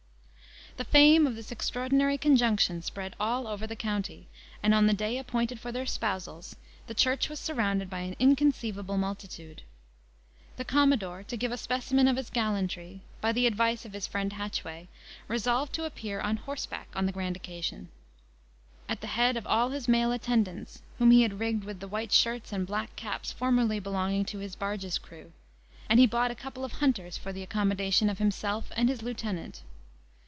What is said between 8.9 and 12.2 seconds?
multitude. The commodore, to give a specimen of